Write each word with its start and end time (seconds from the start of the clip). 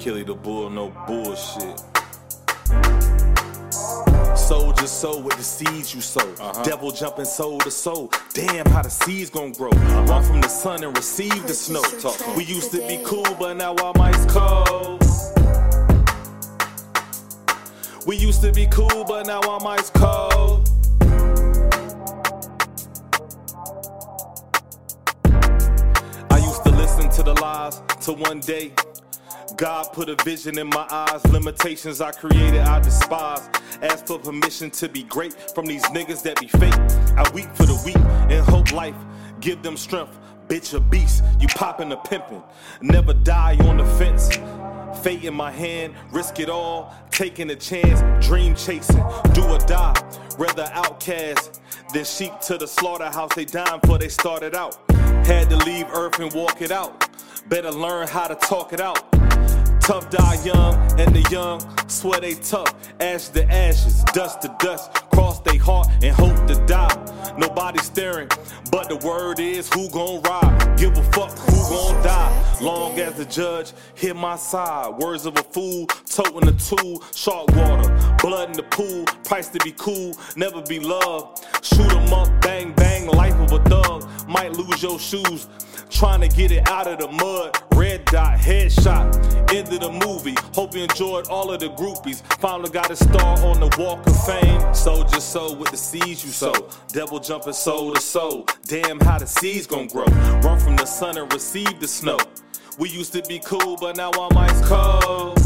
Killy 0.00 0.22
the 0.22 0.34
bull, 0.34 0.70
no 0.70 0.88
bullshit. 1.06 1.78
Soldier 4.34 4.86
soul 4.86 5.22
with 5.22 5.36
the 5.36 5.42
seeds 5.42 5.94
you 5.94 6.00
sow. 6.00 6.26
Uh-huh. 6.40 6.62
Devil 6.62 6.90
jumping 6.90 7.26
soul 7.26 7.58
to 7.58 7.70
soul. 7.70 8.10
Damn, 8.32 8.64
how 8.64 8.80
the 8.80 8.88
seeds 8.88 9.28
gon' 9.28 9.52
grow. 9.52 9.68
Run 9.68 10.24
from 10.24 10.40
the 10.40 10.48
sun 10.48 10.84
and 10.84 10.96
receive 10.96 11.46
the 11.46 11.52
snow. 11.52 11.82
Talk. 12.00 12.16
We 12.34 12.44
used 12.44 12.70
to 12.70 12.78
be 12.88 13.02
cool, 13.04 13.26
but 13.38 13.58
now 13.58 13.74
I'm 13.76 14.00
ice 14.00 14.24
cold. 14.24 15.02
We 18.06 18.16
used 18.16 18.40
to 18.40 18.52
be 18.52 18.66
cool, 18.68 19.04
but 19.06 19.26
now 19.26 19.40
I'm 19.42 19.66
ice 19.66 19.90
cold. 19.90 20.66
I 26.30 26.38
used 26.38 26.64
to 26.64 26.70
listen 26.70 27.10
to 27.10 27.22
the 27.22 27.34
lies 27.42 27.82
till 28.00 28.16
one 28.16 28.40
day 28.40 28.72
God 29.56 29.92
put 29.92 30.08
a 30.08 30.16
vision 30.24 30.58
in 30.58 30.68
my 30.68 30.86
eyes. 30.90 31.24
Limitations 31.26 32.00
I 32.00 32.12
created, 32.12 32.60
I 32.60 32.80
despise. 32.80 33.48
Ask 33.82 34.06
for 34.06 34.18
permission 34.18 34.70
to 34.72 34.88
be 34.88 35.02
great 35.04 35.34
from 35.54 35.66
these 35.66 35.82
niggas 35.84 36.22
that 36.22 36.40
be 36.40 36.46
fake. 36.46 36.74
I 37.16 37.28
weep 37.34 37.48
for 37.54 37.64
the 37.64 37.80
weak 37.84 37.96
and 37.96 38.44
hope 38.44 38.72
life 38.72 38.96
give 39.40 39.62
them 39.62 39.76
strength. 39.76 40.18
Bitch 40.48 40.74
a 40.74 40.80
beast, 40.80 41.22
you 41.38 41.48
poppin' 41.48 41.92
a 41.92 41.96
pimpin'. 41.96 42.42
Never 42.82 43.14
die 43.14 43.56
on 43.68 43.76
the 43.76 43.84
fence. 43.84 44.28
Fate 45.02 45.24
in 45.24 45.34
my 45.34 45.50
hand, 45.50 45.94
risk 46.10 46.40
it 46.40 46.50
all, 46.50 46.92
taking 47.10 47.50
a 47.50 47.56
chance, 47.56 48.26
dream 48.26 48.54
chasing, 48.54 49.04
do 49.32 49.42
or 49.44 49.58
die. 49.58 49.94
Rather 50.38 50.68
outcast 50.72 51.62
than 51.94 52.04
sheep 52.04 52.38
to 52.40 52.58
the 52.58 52.66
slaughterhouse. 52.66 53.34
They 53.34 53.44
dying 53.44 53.80
for 53.86 53.98
they 53.98 54.08
started 54.08 54.54
out. 54.54 54.78
Had 55.24 55.50
to 55.50 55.56
leave 55.58 55.86
earth 55.92 56.18
and 56.18 56.32
walk 56.32 56.60
it 56.60 56.72
out. 56.72 57.08
Better 57.48 57.70
learn 57.70 58.08
how 58.08 58.26
to 58.26 58.34
talk 58.34 58.72
it 58.72 58.80
out. 58.80 59.19
Tough 59.90 60.08
die 60.08 60.40
young, 60.44 60.76
and 61.00 61.12
the 61.12 61.28
young 61.32 61.60
swear 61.88 62.20
they 62.20 62.34
tough. 62.34 62.72
Ash 63.00 63.26
to 63.30 63.44
ashes, 63.52 64.04
dust 64.12 64.40
to 64.42 64.56
dust. 64.60 64.92
Cross 65.10 65.40
they 65.40 65.56
heart 65.56 65.88
and 66.00 66.14
hope 66.14 66.46
to 66.46 66.54
die. 66.66 67.34
Nobody 67.36 67.80
staring, 67.80 68.28
but 68.70 68.88
the 68.88 68.94
word 69.04 69.40
is 69.40 69.68
who 69.74 69.90
gon' 69.90 70.22
ride. 70.22 70.78
Give 70.78 70.96
a 70.96 71.02
fuck 71.10 71.36
who 71.36 71.56
gon' 71.68 72.04
die. 72.04 72.58
Long 72.60 73.00
as 73.00 73.14
the 73.14 73.24
judge 73.24 73.72
hit 73.96 74.14
my 74.14 74.36
side. 74.36 74.96
Words 74.96 75.26
of 75.26 75.36
a 75.36 75.42
fool, 75.42 75.86
toting 76.08 76.46
a 76.46 76.52
tool. 76.52 77.02
Shark 77.12 77.48
water, 77.56 78.16
blood 78.22 78.50
in 78.50 78.52
the 78.52 78.66
pool. 78.70 79.04
Price 79.24 79.48
to 79.48 79.58
be 79.64 79.72
cool, 79.72 80.16
never 80.36 80.62
be 80.62 80.78
loved. 80.78 81.44
Shoot 81.62 81.92
'em 81.92 82.12
up, 82.12 82.28
bang 82.42 82.72
bang, 82.74 83.08
life 83.08 83.34
of 83.40 83.50
a 83.50 83.58
thug. 83.68 84.08
Might 84.28 84.52
lose 84.52 84.84
your 84.84 85.00
shoes. 85.00 85.48
Trying 85.90 86.20
to 86.20 86.28
get 86.28 86.52
it 86.52 86.68
out 86.68 86.86
of 86.86 86.98
the 86.98 87.08
mud. 87.08 87.58
Red 87.74 88.04
dot, 88.06 88.38
headshot. 88.38 89.52
End 89.52 89.72
of 89.72 89.80
the 89.80 90.06
movie. 90.06 90.34
Hope 90.54 90.74
you 90.74 90.84
enjoyed 90.84 91.26
all 91.26 91.50
of 91.50 91.60
the 91.60 91.68
groupies. 91.70 92.22
Finally 92.38 92.70
got 92.70 92.90
a 92.90 92.96
star 92.96 93.38
on 93.44 93.58
the 93.58 93.74
walk 93.76 94.06
of 94.06 94.24
fame. 94.24 94.74
Soldier 94.74 95.20
soul 95.20 95.56
with 95.56 95.70
the 95.70 95.76
seeds 95.76 96.24
you 96.24 96.30
sow. 96.30 96.54
Devil 96.92 97.18
jumping 97.18 97.52
soul 97.52 97.92
to 97.92 98.00
soul. 98.00 98.46
Damn, 98.64 99.00
how 99.00 99.18
the 99.18 99.26
seeds 99.26 99.66
gon' 99.66 99.88
grow. 99.88 100.04
Run 100.42 100.60
from 100.60 100.76
the 100.76 100.86
sun 100.86 101.18
and 101.18 101.32
receive 101.32 101.80
the 101.80 101.88
snow. 101.88 102.18
We 102.78 102.88
used 102.88 103.12
to 103.14 103.22
be 103.22 103.40
cool, 103.40 103.76
but 103.80 103.96
now 103.96 104.10
I'm 104.12 104.38
ice 104.38 104.68
cold. 104.68 105.38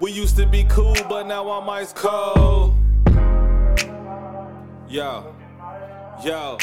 We 0.00 0.12
used 0.12 0.36
to 0.38 0.46
be 0.46 0.64
cool, 0.64 0.96
but 1.08 1.26
now 1.26 1.50
I'm 1.50 1.68
ice 1.68 1.92
cold. 1.92 2.74
Yo, 4.88 5.34
yo. 6.24 6.58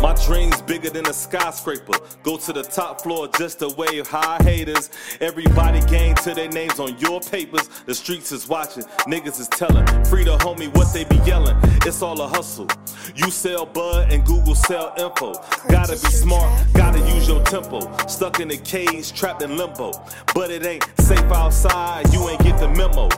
My 0.00 0.14
dreams 0.26 0.62
bigger 0.62 0.90
than 0.90 1.06
a 1.06 1.12
skyscraper. 1.12 1.92
Go 2.22 2.36
to 2.38 2.52
the 2.52 2.62
top 2.62 3.02
floor 3.02 3.28
just 3.36 3.58
to 3.58 3.68
wave 3.76 4.06
high 4.06 4.38
haters. 4.42 4.90
Everybody 5.20 5.80
gain 5.82 6.14
to 6.16 6.34
their 6.34 6.48
names 6.48 6.80
on 6.80 6.98
your 6.98 7.20
papers. 7.20 7.68
The 7.84 7.94
streets 7.94 8.32
is 8.32 8.48
watching, 8.48 8.84
niggas 9.06 9.38
is 9.38 9.48
telling. 9.48 9.86
Free 10.06 10.24
the 10.24 10.38
homie 10.38 10.74
what 10.74 10.92
they 10.94 11.04
be 11.04 11.16
yelling. 11.26 11.56
It's 11.86 12.02
all 12.02 12.20
a 12.20 12.28
hustle. 12.28 12.68
You 13.14 13.30
sell 13.30 13.66
bud 13.66 14.10
and 14.10 14.24
Google 14.24 14.54
sell 14.54 14.94
info. 14.96 15.34
Gotta 15.68 15.92
be 15.92 16.10
smart, 16.12 16.66
gotta 16.72 16.98
use 17.14 17.28
your 17.28 17.42
tempo. 17.44 17.80
Stuck 18.06 18.40
in 18.40 18.50
a 18.50 18.56
cage, 18.56 19.12
trapped 19.12 19.42
in 19.42 19.56
limbo. 19.56 19.92
But 20.34 20.50
it 20.50 20.64
ain't 20.64 20.84
safe 21.00 21.20
outside, 21.32 22.12
you 22.12 22.28
ain't 22.28 22.42
get 22.42 22.58
the 22.58 22.68
memo. 22.68 23.08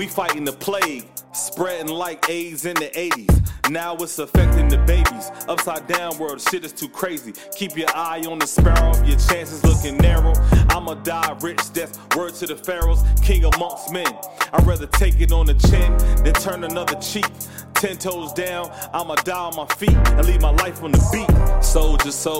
We 0.00 0.06
fighting 0.06 0.44
the 0.44 0.52
plague, 0.54 1.04
spreading 1.34 1.88
like 1.88 2.30
AIDS 2.30 2.64
in 2.64 2.72
the 2.76 2.88
80s. 2.88 3.70
Now 3.70 3.94
it's 3.96 4.18
affecting 4.18 4.68
the 4.68 4.78
babies. 4.78 5.30
Upside 5.46 5.86
down 5.88 6.16
world, 6.16 6.40
shit 6.40 6.64
is 6.64 6.72
too 6.72 6.88
crazy. 6.88 7.34
Keep 7.54 7.76
your 7.76 7.90
eye 7.94 8.24
on 8.26 8.38
the 8.38 8.46
sparrow, 8.46 8.96
your 9.04 9.18
chances 9.18 9.62
looking 9.62 9.98
narrow. 9.98 10.32
I'ma 10.70 10.94
die 10.94 11.36
rich, 11.42 11.60
that's 11.74 11.98
word 12.16 12.32
to 12.36 12.46
the 12.46 12.56
pharaohs, 12.56 13.04
king 13.20 13.44
amongst 13.44 13.92
men. 13.92 14.10
I'd 14.54 14.66
rather 14.66 14.86
take 14.86 15.20
it 15.20 15.32
on 15.32 15.44
the 15.44 15.52
chin 15.68 15.94
than 16.24 16.32
turn 16.32 16.64
another 16.64 16.98
cheek. 16.98 17.28
Ten 17.74 17.98
toes 17.98 18.32
down, 18.32 18.70
I'ma 18.94 19.16
die 19.16 19.38
on 19.38 19.54
my 19.54 19.66
feet 19.74 19.94
and 19.94 20.26
leave 20.26 20.40
my 20.40 20.52
life 20.52 20.82
on 20.82 20.92
the 20.92 21.08
beat. 21.12 21.62
Soul 21.62 21.92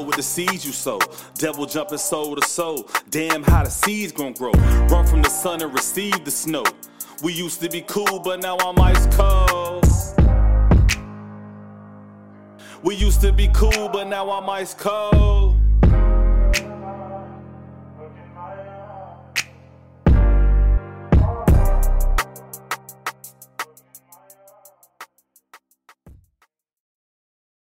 with 0.07 0.17
the 0.17 0.23
seeds 0.23 0.65
you 0.65 0.73
sow. 0.73 0.99
Devil 1.35 1.67
jumping 1.67 1.99
soul 1.99 2.37
to 2.37 2.49
soul. 2.49 2.89
Damn, 3.11 3.43
how 3.43 3.65
the 3.65 3.71
seeds 3.71 4.13
gon' 4.13 4.33
grow. 4.33 4.53
Run 4.89 5.07
from 5.07 5.21
the 5.21 5.29
sun 5.29 5.61
and 5.61 5.75
receive 5.75 6.25
the 6.25 6.31
snow. 6.31 6.65
We 7.23 7.35
used 7.35 7.61
to 7.61 7.69
be 7.69 7.83
cool, 7.83 8.19
but 8.19 8.41
now 8.41 8.57
I'm 8.57 8.81
ice 8.81 9.07
cold. 9.15 9.85
We 12.83 12.95
used 12.95 13.21
to 13.21 13.31
be 13.31 13.49
cool, 13.49 13.91
but 13.93 14.05
now 14.09 14.31
I'm 14.31 14.49
ice 14.49 14.73
cold. 14.73 15.60